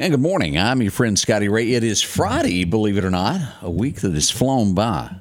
[0.00, 0.56] And good morning.
[0.56, 1.72] I'm your friend Scotty Ray.
[1.72, 5.16] It is Friday, believe it or not, a week that has flown by.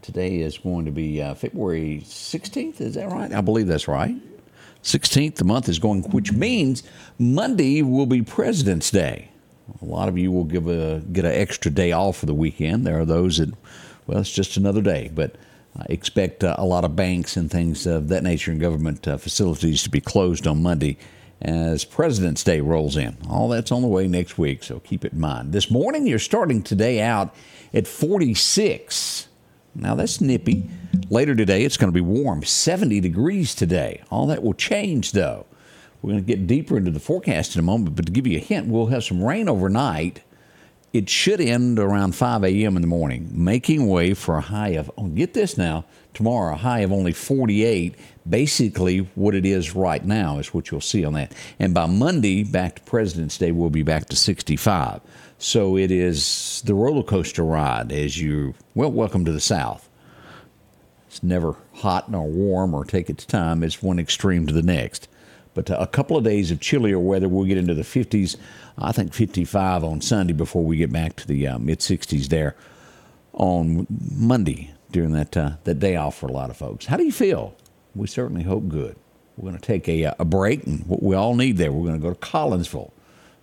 [0.00, 2.80] Today is going to be uh, February 16th.
[2.80, 3.32] Is that right?
[3.32, 4.16] I believe that's right.
[4.82, 6.82] 16th, the month is going, which means
[7.20, 9.30] Monday will be President's Day.
[9.80, 12.84] A lot of you will give a get an extra day off for the weekend.
[12.84, 13.54] There are those that,
[14.08, 15.36] well, it's just another day, but
[15.78, 19.16] I expect uh, a lot of banks and things of that nature and government uh,
[19.16, 20.98] facilities to be closed on Monday
[21.42, 23.16] as President's Day rolls in.
[23.28, 25.52] All that's on the way next week, so keep it in mind.
[25.52, 27.34] This morning, you're starting today out
[27.74, 29.28] at 46.
[29.74, 30.68] Now, that's nippy.
[31.10, 34.02] Later today, it's going to be warm, 70 degrees today.
[34.10, 35.46] All that will change, though.
[36.00, 38.38] We're going to get deeper into the forecast in a moment, but to give you
[38.38, 40.22] a hint, we'll have some rain overnight.
[40.92, 42.76] It should end around 5 a.m.
[42.76, 46.56] in the morning, making way for a high of, oh, get this now, tomorrow, a
[46.56, 47.94] high of only 48.
[48.28, 51.32] Basically, what it is right now is what you'll see on that.
[51.58, 55.00] And by Monday, back to President's Day, we'll be back to 65.
[55.38, 59.88] So it is the roller coaster ride as you, well, welcome to the South.
[61.08, 63.62] It's never hot nor warm or take its time.
[63.62, 65.08] It's one extreme to the next.
[65.54, 68.36] But a couple of days of chillier weather, we'll get into the 50s.
[68.78, 72.56] I think 55 on Sunday before we get back to the uh, mid 60s there
[73.34, 76.86] on Monday during that uh, that day off for a lot of folks.
[76.86, 77.56] How do you feel?
[77.94, 78.96] We certainly hope good.
[79.36, 81.86] We're going to take a, uh, a break, and what we all need there, we're
[81.86, 82.90] going to go to Collinsville.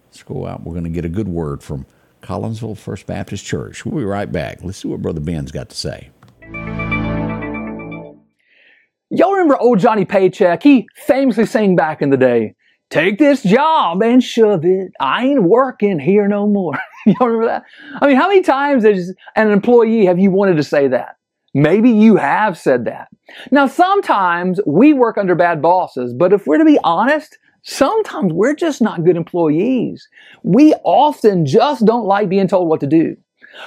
[0.07, 0.63] Let's go out.
[0.63, 1.85] We're going to get a good word from
[2.21, 3.85] Collinsville First Baptist Church.
[3.85, 4.63] We'll be right back.
[4.63, 6.09] Let's see what Brother Ben's got to say.
[9.11, 10.61] Y'all remember old Johnny Paycheck?
[10.61, 12.55] He famously sang back in the day,
[12.89, 14.93] Take this job and shove it.
[14.99, 16.79] I ain't working here no more.
[17.05, 17.63] Y'all remember that?
[18.01, 21.17] I mean, how many times as an employee have you wanted to say that?
[21.53, 23.07] Maybe you have said that.
[23.51, 28.55] Now, sometimes we work under bad bosses, but if we're to be honest, sometimes we're
[28.55, 30.07] just not good employees.
[30.43, 33.15] We often just don't like being told what to do.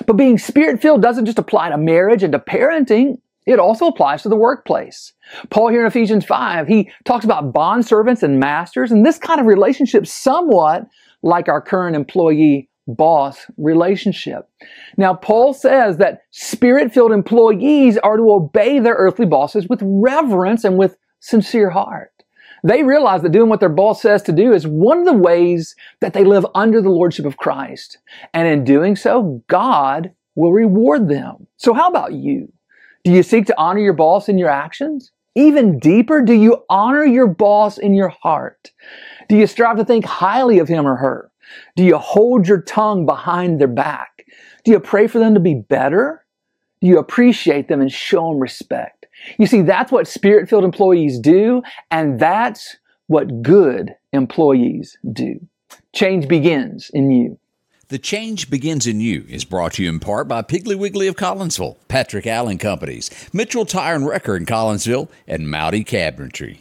[0.07, 3.19] But being spirit filled doesn't just apply to marriage and to parenting.
[3.47, 5.13] It also applies to the workplace.
[5.51, 9.41] Paul here in Ephesians 5, he talks about bond servants and masters, and this kind
[9.41, 10.87] of relationship somewhat
[11.23, 14.49] like our current employee boss relationship.
[14.97, 20.65] Now, Paul says that spirit filled employees are to obey their earthly bosses with reverence
[20.65, 22.13] and with sincere heart.
[22.65, 25.75] They realize that doing what their boss says to do is one of the ways
[26.01, 27.99] that they live under the lordship of Christ.
[28.35, 31.49] And in doing so, God will reward them.
[31.57, 32.53] So how about you?
[33.05, 35.11] Do you seek to honor your boss in your actions?
[35.35, 38.71] Even deeper, do you honor your boss in your heart?
[39.29, 41.32] Do you strive to think highly of him or her?
[41.77, 44.27] Do you hold your tongue behind their back?
[44.65, 46.25] Do you pray for them to be better?
[46.81, 49.07] Do you appreciate them and show them respect?
[49.39, 52.77] You see, that's what spirit filled employees do, and that's
[53.07, 55.41] what good employees do.
[55.93, 57.39] Change begins in you.
[57.89, 61.17] The Change Begins in You is brought to you in part by Piggly Wiggly of
[61.17, 66.61] Collinsville, Patrick Allen Companies, Mitchell Tire and Wrecker in Collinsville, and Mowdy Cabinetry.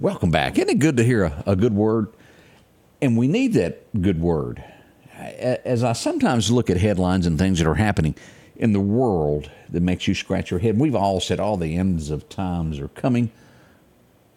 [0.00, 0.56] Welcome back.
[0.56, 2.06] Isn't it good to hear a, a good word?
[3.02, 4.62] And we need that good word.
[5.12, 8.14] As I sometimes look at headlines and things that are happening
[8.54, 12.10] in the world that makes you scratch your head, we've all said all the ends
[12.10, 13.32] of times are coming,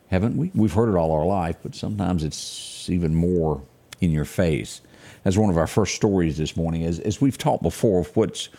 [0.07, 0.49] haven't we?
[0.55, 3.61] We've heard it all our life, but sometimes it's even more
[3.99, 4.81] in your face.
[5.25, 8.49] As one of our first stories this morning, as, as we've talked before, what's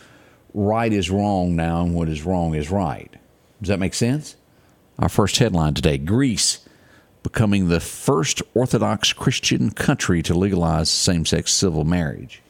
[0.53, 3.13] right is wrong now and what is wrong is right.
[3.61, 4.37] Does that make sense?
[4.99, 6.62] Our first headline today Greece
[7.23, 12.41] becoming the first Orthodox Christian country to legalize same sex civil marriage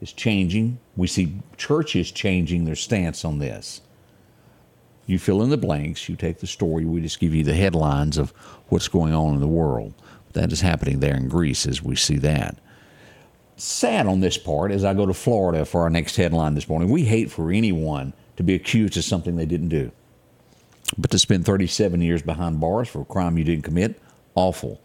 [0.00, 0.78] is changing.
[0.96, 3.82] We see churches changing their stance on this.
[5.06, 8.16] You fill in the blanks, you take the story, we just give you the headlines
[8.16, 8.30] of
[8.68, 9.92] what's going on in the world.
[10.32, 12.56] That is happening there in Greece as we see that.
[13.56, 16.88] Sad on this part as I go to Florida for our next headline this morning.
[16.88, 19.90] We hate for anyone to be accused of something they didn't do.
[20.96, 24.00] But to spend 37 years behind bars for a crime you didn't commit,
[24.34, 24.80] awful.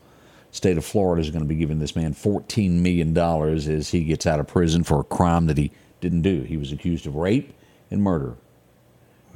[0.52, 4.26] State of Florida is going to be giving this man $14 million as he gets
[4.26, 6.44] out of prison for a crime that he didn't do.
[6.44, 7.54] He was accused of rape
[7.92, 8.36] and murder.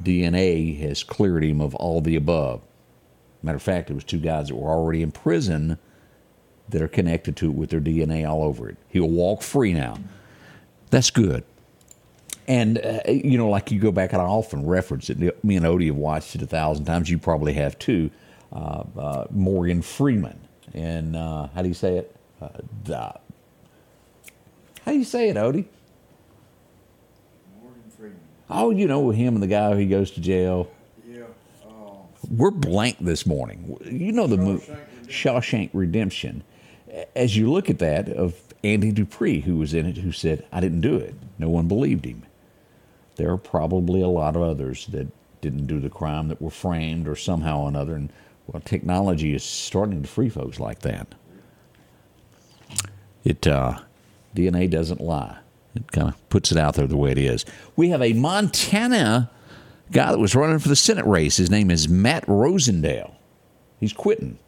[0.02, 2.62] DNA has cleared him of all the above.
[3.42, 5.78] Matter of fact, it was two guys that were already in prison
[6.68, 8.76] that are connected to it with their DNA all over it.
[8.88, 9.98] He'll walk free now.
[10.90, 11.44] That's good.
[12.48, 15.18] And, uh, you know, like you go back, and I often reference it.
[15.44, 17.10] Me and Odie have watched it a thousand times.
[17.10, 18.10] You probably have too.
[18.52, 20.38] Uh, uh, Morgan Freeman.
[20.74, 22.16] And uh, how do you say it?
[22.40, 22.48] Uh,
[24.84, 25.66] how do you say it, Odie?
[27.60, 28.20] Morgan Freeman.
[28.48, 30.70] Oh, you know him and the guy who goes to jail.
[31.06, 31.24] Yeah.
[32.30, 33.76] We're blank this morning.
[33.84, 34.66] You know the movie
[35.06, 35.72] Shawshank Redemption.
[35.72, 36.44] Shawshank Redemption.
[37.16, 40.60] as you look at that of Andy Dupree, who was in it, who said, I
[40.60, 41.14] didn't do it.
[41.38, 42.24] No one believed him.
[43.16, 45.08] There are probably a lot of others that
[45.40, 47.94] didn't do the crime that were framed or somehow or another.
[47.94, 48.12] And
[48.52, 51.14] well, technology is starting to free folks like that.
[53.22, 53.78] It uh,
[54.34, 55.38] DNA doesn't lie.
[55.76, 57.44] It kind of puts it out there the way it is.
[57.76, 59.30] We have a Montana
[59.92, 61.36] guy that was running for the Senate race.
[61.36, 63.14] His name is Matt Rosendale.
[63.78, 64.38] He's quitting.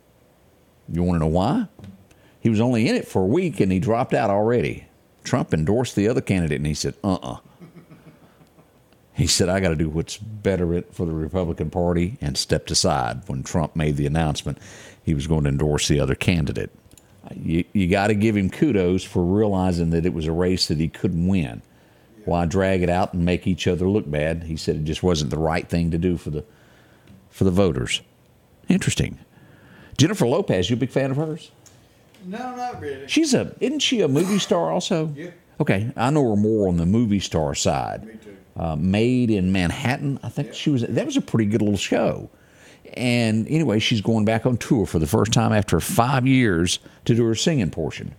[0.88, 1.68] You want to know why?
[2.40, 4.86] He was only in it for a week and he dropped out already.
[5.22, 7.36] Trump endorsed the other candidate and he said, uh uh
[9.14, 13.22] He said, I got to do what's better for the Republican Party and stepped aside
[13.26, 14.58] when Trump made the announcement
[15.02, 16.70] he was going to endorse the other candidate.
[17.34, 20.78] You, you got to give him kudos for realizing that it was a race that
[20.78, 21.62] he couldn't win.
[22.24, 24.44] Why drag it out and make each other look bad?
[24.44, 26.44] He said it just wasn't the right thing to do for the
[27.30, 28.00] for the voters.
[28.68, 29.18] Interesting.
[29.98, 31.50] Jennifer Lopez, you a big fan of hers?
[32.24, 33.08] No, not really.
[33.08, 35.12] She's a isn't she a movie star also?
[35.16, 35.30] Yeah.
[35.58, 38.04] Okay, I know her more on the movie star side.
[38.04, 38.31] Me too.
[38.56, 40.82] Uh, Maid in Manhattan, I think she was.
[40.82, 42.30] That was a pretty good little show.
[42.94, 47.14] And anyway, she's going back on tour for the first time after five years to
[47.14, 48.14] do her singing portion.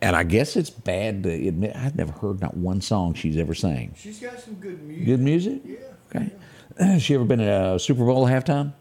[0.00, 3.54] And I guess it's bad to admit I've never heard not one song she's ever
[3.54, 3.94] sang.
[3.96, 5.06] She's got some good music.
[5.06, 5.62] Good music?
[5.64, 5.76] Yeah.
[6.14, 6.30] Okay.
[6.78, 8.74] Has she ever been at a Super Bowl halftime?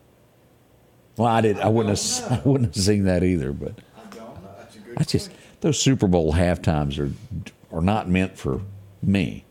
[1.17, 1.59] Well, I did.
[1.59, 2.29] I wouldn't have.
[2.29, 3.51] don't I wouldn't have seen that either.
[3.51, 4.49] But I don't know.
[4.59, 7.11] That's a good I just those Super Bowl halftimes are
[7.75, 8.61] are not meant for
[9.01, 9.45] me.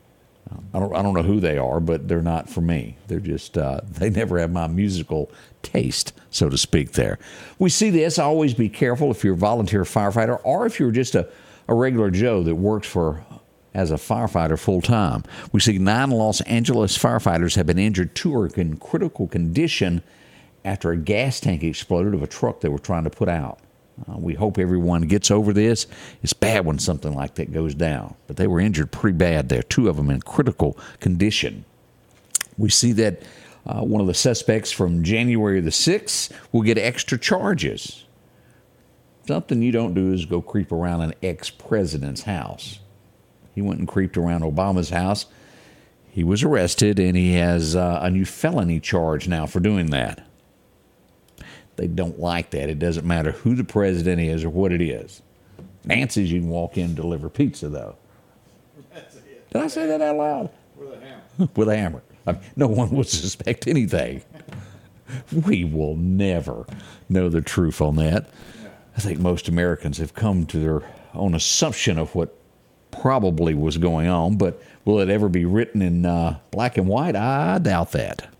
[0.73, 2.97] I don't I don't know who they are, but they're not for me.
[3.07, 5.31] They're just uh, they never have my musical
[5.61, 6.93] taste, so to speak.
[6.93, 7.19] There,
[7.59, 8.19] we see this.
[8.19, 11.27] Always be careful if you're a volunteer firefighter or if you're just a,
[11.67, 13.23] a regular Joe that works for
[13.73, 15.23] as a firefighter full time.
[15.51, 18.15] We see nine Los Angeles firefighters have been injured.
[18.15, 20.03] Two are in critical condition
[20.65, 23.59] after a gas tank exploded of a truck they were trying to put out.
[24.09, 25.87] Uh, we hope everyone gets over this.
[26.23, 29.63] It's bad when something like that goes down, but they were injured pretty bad there.
[29.63, 31.65] Two of them in critical condition.
[32.57, 33.21] We see that
[33.65, 38.05] uh, one of the suspects from January the 6th will get extra charges.
[39.27, 42.79] Something you don't do is go creep around an ex president's house.
[43.53, 45.27] He went and creeped around Obama's house.
[46.09, 50.25] He was arrested and he has uh, a new felony charge now for doing that.
[51.75, 52.69] They don't like that.
[52.69, 55.21] It doesn't matter who the president is or what it is.
[55.85, 57.95] Nancy's, you can walk in and deliver pizza, though.
[59.51, 60.49] Did I say that out loud?
[60.77, 61.49] With a hammer.
[61.55, 62.03] With a hammer.
[62.25, 64.23] I mean, no one would suspect anything.
[65.45, 66.65] We will never
[67.09, 68.29] know the truth on that.
[68.95, 70.83] I think most Americans have come to their
[71.13, 72.37] own assumption of what
[72.91, 77.15] probably was going on, but will it ever be written in uh, black and white?
[77.15, 78.30] I doubt that.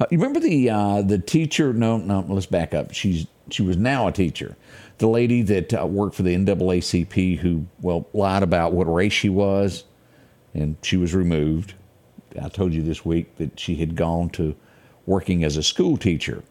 [0.00, 1.72] Uh, you remember the uh, the teacher?
[1.72, 2.24] No, no.
[2.28, 2.92] Let's back up.
[2.92, 4.56] She's she was now a teacher.
[4.98, 9.28] The lady that uh, worked for the NAACP who well lied about what race she
[9.28, 9.84] was,
[10.54, 11.74] and she was removed.
[12.40, 14.54] I told you this week that she had gone to
[15.06, 16.44] working as a school teacher,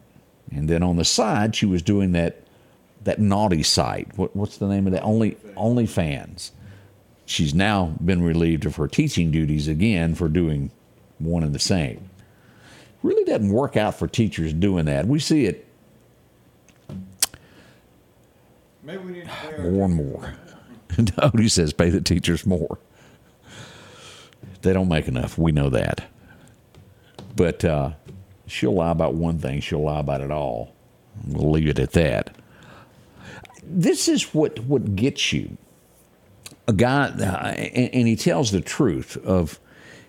[0.50, 2.42] and then on the side she was doing that
[3.04, 4.18] that naughty site.
[4.18, 5.02] What, what's the name of that?
[5.02, 6.50] Only OnlyFans.
[7.24, 10.70] She's now been relieved of her teaching duties again for doing
[11.18, 12.08] one and the same
[13.02, 15.06] really doesn't work out for teachers doing that.
[15.06, 15.68] We see it
[18.88, 20.34] Maybe we need to pay more and more.
[20.88, 22.78] Odie says pay the teachers more.
[24.62, 25.36] They don't make enough.
[25.36, 26.10] We know that.
[27.36, 27.90] But uh,
[28.46, 30.74] she'll lie about one thing, she'll lie about it all.
[31.26, 32.34] We'll leave it at that.
[33.62, 35.58] This is what, what gets you.
[36.66, 39.60] A guy, uh, and, and he tells the truth of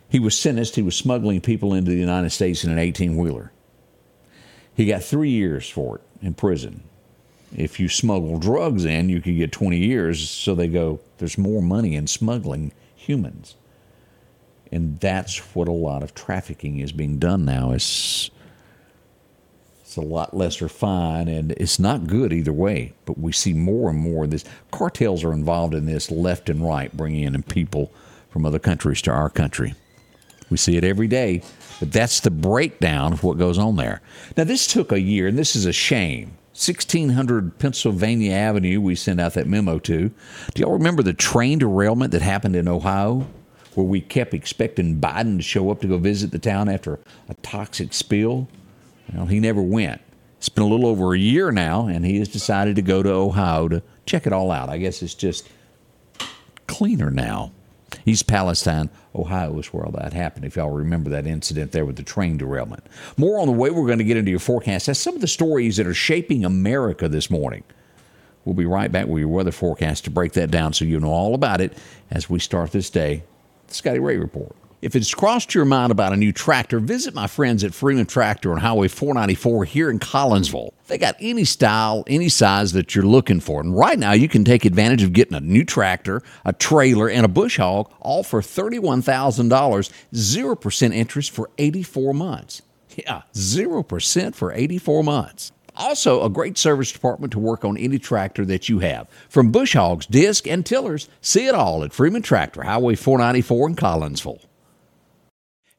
[0.10, 3.52] he was sentenced, he was smuggling people into the United States in an 18 wheeler.
[4.76, 6.84] He got three years for it in prison.
[7.56, 10.30] If you smuggle drugs in, you could get 20 years.
[10.30, 13.56] So they go, there's more money in smuggling humans.
[14.72, 17.72] And that's what a lot of trafficking is being done now.
[17.72, 18.30] It's,
[19.82, 22.94] it's a lot lesser fine, and it's not good either way.
[23.06, 24.46] But we see more and more of this.
[24.72, 27.92] Cartels are involved in this left and right, bringing in people
[28.30, 29.74] from other countries to our country.
[30.50, 31.44] We see it every day,
[31.80, 34.02] but that's the breakdown of what goes on there.
[34.36, 36.38] Now, this took a year, and this is a shame.
[36.54, 40.10] 1600 Pennsylvania Avenue, we sent out that memo to.
[40.54, 43.28] Do y'all remember the train derailment that happened in Ohio,
[43.76, 47.34] where we kept expecting Biden to show up to go visit the town after a
[47.36, 48.50] toxic spill?
[49.14, 50.02] Well, he never went.
[50.38, 53.10] It's been a little over a year now, and he has decided to go to
[53.10, 54.70] Ohio to check it all out.
[54.70, 55.48] I guess it's just
[56.68, 57.52] cleaner now.
[58.06, 60.46] East Palestine, Ohio is where all that happened.
[60.46, 62.84] If y'all remember that incident there with the train derailment.
[63.18, 63.70] More on the way.
[63.70, 64.88] We're going to get into your forecast.
[64.88, 67.64] That's some of the stories that are shaping America this morning.
[68.46, 71.12] We'll be right back with your weather forecast to break that down so you know
[71.12, 71.78] all about it
[72.10, 73.24] as we start this day.
[73.68, 74.56] The Scotty Ray Report.
[74.82, 78.54] If it's crossed your mind about a new tractor, visit my friends at Freeman Tractor
[78.54, 80.72] on Highway 494 here in Collinsville.
[80.88, 83.60] They got any style, any size that you're looking for.
[83.60, 87.26] And right now, you can take advantage of getting a new tractor, a trailer, and
[87.26, 92.62] a bush hog, all for $31,000, 0% interest for 84 months.
[92.96, 95.52] Yeah, 0% for 84 months.
[95.76, 99.10] Also, a great service department to work on any tractor that you have.
[99.28, 103.76] From bush hogs, disc, and tillers, see it all at Freeman Tractor, Highway 494 in
[103.76, 104.40] Collinsville.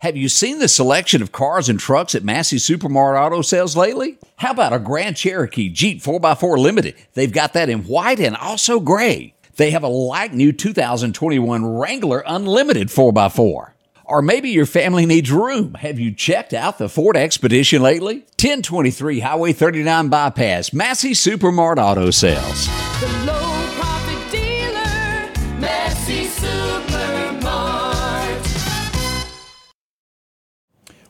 [0.00, 4.16] Have you seen the selection of cars and trucks at Massey Supermart Auto Sales lately?
[4.36, 6.94] How about a Grand Cherokee Jeep 4x4 Limited?
[7.12, 9.34] They've got that in white and also gray.
[9.56, 13.72] They have a like new 2021 Wrangler Unlimited 4x4.
[14.06, 15.74] Or maybe your family needs room.
[15.74, 18.20] Have you checked out the Ford Expedition lately?
[18.40, 22.68] 1023 Highway 39 Bypass, Massey Supermart Auto Sales.
[23.00, 23.49] The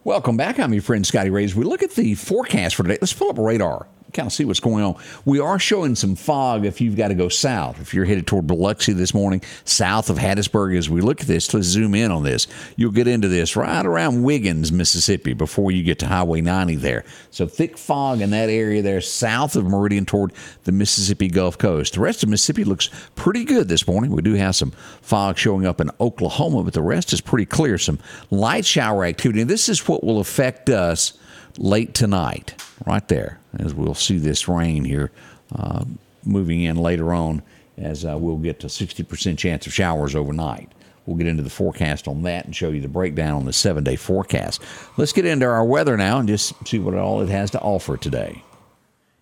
[0.02, 0.58] Welcome back.
[0.58, 1.54] I'm your friend Scotty Rays.
[1.54, 2.96] We look at the forecast for today.
[3.02, 3.86] Let's pull up radar.
[4.12, 4.96] Kind of see what's going on.
[5.24, 7.80] We are showing some fog if you've got to go south.
[7.80, 11.52] If you're headed toward Biloxi this morning, south of Hattiesburg, as we look at this,
[11.54, 12.46] let's zoom in on this.
[12.76, 17.04] You'll get into this right around Wiggins, Mississippi, before you get to Highway 90 there.
[17.30, 20.32] So thick fog in that area there, south of Meridian toward
[20.64, 21.94] the Mississippi Gulf Coast.
[21.94, 24.10] The rest of Mississippi looks pretty good this morning.
[24.10, 24.70] We do have some
[25.02, 27.78] fog showing up in Oklahoma, but the rest is pretty clear.
[27.78, 27.98] Some
[28.30, 29.42] light shower activity.
[29.44, 31.14] This is what will affect us
[31.58, 32.54] late tonight,
[32.86, 35.10] right there, as we'll see this rain here
[35.54, 35.84] uh,
[36.24, 37.42] moving in later on,
[37.76, 40.70] as uh, we'll get to 60% chance of showers overnight.
[41.06, 43.82] We'll get into the forecast on that and show you the breakdown on the seven
[43.82, 44.62] day forecast.
[44.96, 47.96] Let's get into our weather now and just see what all it has to offer
[47.96, 48.44] today.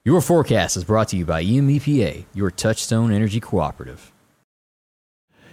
[0.04, 4.12] Your forecast is brought to you by EMEPA, your Touchstone Energy Cooperative.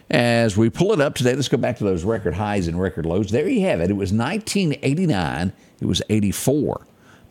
[0.10, 3.05] As we pull it up today, let's go back to those record highs and record
[3.05, 3.32] lows.
[3.32, 3.89] There you have it.
[3.89, 5.51] It was 1989.
[5.82, 6.86] It was 84.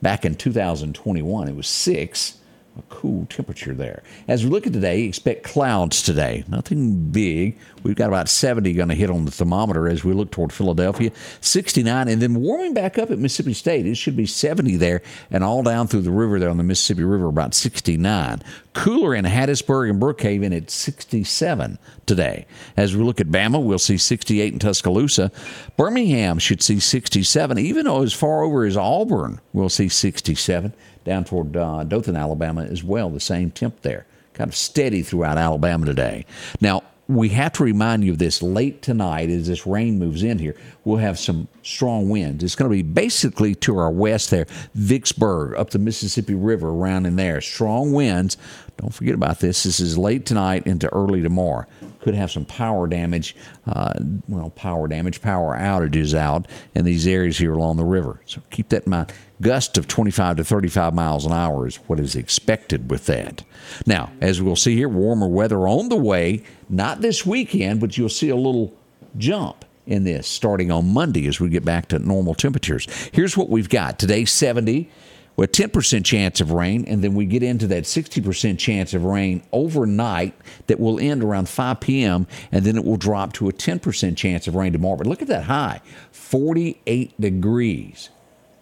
[0.05, 2.37] Back in 2021, it was 6.
[2.77, 4.03] A cool temperature there.
[4.29, 6.45] As we look at today, expect clouds today.
[6.47, 7.57] Nothing big.
[7.85, 11.13] We've got about 70 going to hit on the thermometer as we look toward Philadelphia.
[11.43, 13.87] 69, and then warming back up at Mississippi State.
[13.87, 17.05] It should be 70 there, and all down through the river there on the Mississippi
[17.05, 18.43] River, about 69.
[18.73, 22.47] Cooler in Hattiesburg and Brookhaven at 67 today.
[22.75, 25.31] As we look at Bama, we'll see 68 in Tuscaloosa.
[25.77, 30.73] Birmingham should see 67, even though as far over as Auburn, we'll see 67
[31.05, 33.11] down toward uh, Dothan, Alabama as well.
[33.11, 36.25] The same temp there, kind of steady throughout Alabama today.
[36.63, 40.39] Now we have to remind you of this late tonight as this rain moves in
[40.39, 40.57] here.
[40.85, 42.45] We'll have some strong winds.
[42.45, 47.07] It's going to be basically to our west there, Vicksburg, up the Mississippi River, around
[47.07, 47.41] in there.
[47.41, 48.37] Strong winds.
[48.77, 49.63] Don't forget about this.
[49.63, 51.65] This is late tonight into early tomorrow.
[52.01, 53.35] Could have some power damage,
[53.67, 53.95] uh,
[54.29, 58.21] well, power damage, power outages out in these areas here along the river.
[58.27, 59.13] So keep that in mind.
[59.41, 63.43] Gust of 25 to 35 miles an hour is what is expected with that.
[63.87, 66.43] Now, as we'll see here, warmer weather on the way.
[66.69, 68.75] Not this weekend, but you'll see a little
[69.17, 72.87] jump in this starting on Monday as we get back to normal temperatures.
[73.13, 74.91] Here's what we've got today 70
[75.37, 79.43] with 10% chance of rain, and then we get into that 60% chance of rain
[79.53, 80.35] overnight
[80.69, 84.47] that will end around 5 p.m., and then it will drop to a 10% chance
[84.47, 84.97] of rain tomorrow.
[84.97, 85.81] But look at that high
[86.13, 88.11] 48 degrees.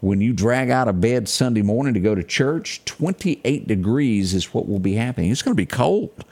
[0.00, 4.52] When you drag out of bed Sunday morning to go to church, 28 degrees is
[4.52, 5.30] what will be happening.
[5.30, 6.24] It's going to be cold.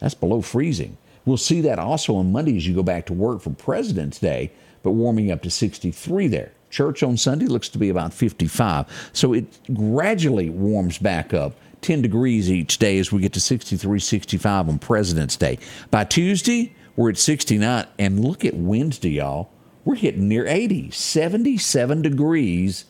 [0.00, 0.98] That's below freezing.
[1.26, 4.52] We'll see that also on Monday as you go back to work for President's Day,
[4.82, 6.52] but warming up to 63 there.
[6.70, 9.10] Church on Sunday looks to be about 55.
[9.12, 13.98] So it gradually warms back up 10 degrees each day as we get to 63,
[13.98, 15.58] 65 on President's Day.
[15.90, 17.86] By Tuesday, we're at 69.
[17.98, 19.50] And look at Wednesday, y'all.
[19.84, 22.86] We're hitting near 80, 77 degrees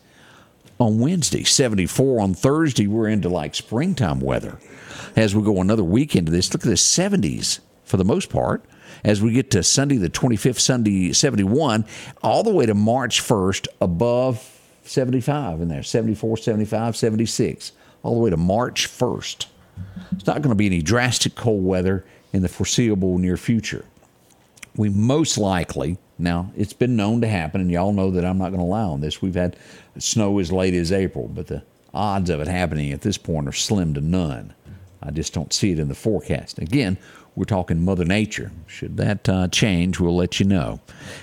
[0.79, 2.87] on Wednesday, 74 on Thursday.
[2.87, 4.59] We're into like springtime weather.
[5.15, 8.63] As we go another week into this, look at the 70s for the most part.
[9.03, 11.85] As we get to Sunday, the 25th, Sunday, 71,
[12.21, 17.71] all the way to March 1st, above 75 in there 74, 75, 76,
[18.03, 19.47] all the way to March 1st.
[20.11, 23.85] It's not going to be any drastic cold weather in the foreseeable near future
[24.75, 28.49] we most likely now it's been known to happen and y'all know that i'm not
[28.49, 29.55] going to lie on this we've had
[29.97, 31.63] snow as late as april but the
[31.93, 34.53] odds of it happening at this point are slim to none
[35.01, 36.59] I just don't see it in the forecast.
[36.59, 36.97] Again,
[37.37, 38.51] we're talking Mother Nature.
[38.65, 40.79] Should that uh, change, we'll let you know.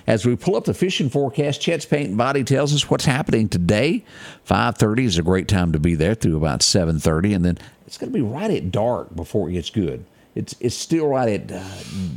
[0.07, 3.49] As we pull up the fishing forecast, Chet's Paint and Body tells us what's happening
[3.49, 4.05] today.
[4.49, 8.13] 5:30 is a great time to be there through about 7:30, and then it's going
[8.13, 10.05] to be right at dark before it gets good.
[10.37, 11.65] It's it's still right at uh,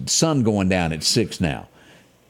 [0.05, 1.67] sun going down at six now.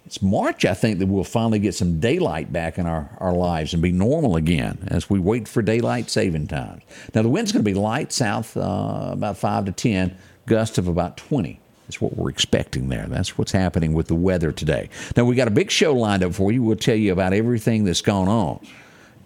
[0.06, 3.74] It's March, I think, that we'll finally get some daylight back in our, our lives
[3.74, 6.82] and be normal again as we wait for daylight saving times.
[7.14, 10.88] Now, the wind's going to be light south, uh, about 5 to 10, gust of
[10.88, 11.60] about 20.
[11.86, 13.06] That's what we're expecting there.
[13.08, 14.90] That's what's happening with the weather today.
[15.16, 16.64] Now, we got a big show lined up for you.
[16.64, 18.66] We'll tell you about everything that's gone on.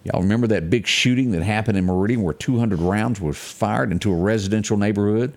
[0.04, 4.12] Y'all remember that big shooting that happened in Meridian where 200 rounds were fired into
[4.12, 5.34] a residential neighborhood?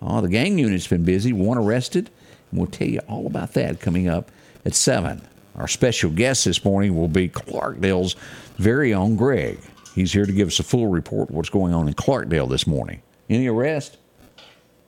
[0.00, 2.10] Oh, the gang unit's been busy, one arrested,
[2.50, 4.30] and we'll tell you all about that coming up
[4.64, 5.22] at 7.
[5.56, 8.16] Our special guest this morning will be Clarkdale's
[8.56, 9.58] very own Greg.
[9.94, 12.66] He's here to give us a full report of what's going on in Clarkdale this
[12.66, 13.00] morning.
[13.30, 13.96] Any arrest?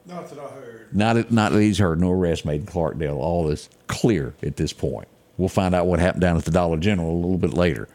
[0.07, 0.89] Not that I heard.
[0.93, 2.01] Not, not that he's heard.
[2.01, 3.17] No arrest made in Clarkdale.
[3.17, 5.09] All is clear at this point.
[5.37, 7.89] We'll find out what happened down at the Dollar General a little bit later.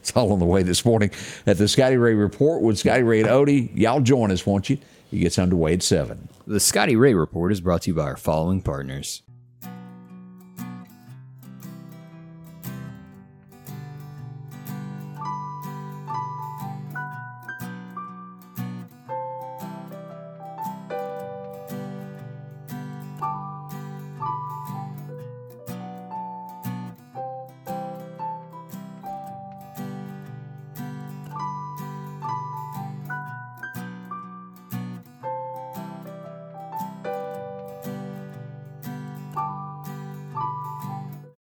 [0.00, 1.10] It's all on the way this morning
[1.46, 3.70] at the Scotty Ray Report with Scotty Ray and Odie.
[3.74, 4.78] Y'all join us, won't you?
[5.10, 6.28] He gets underway at 7.
[6.46, 9.22] The Scotty Ray Report is brought to you by our following partners